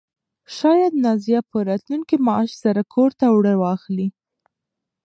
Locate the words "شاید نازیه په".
0.57-1.57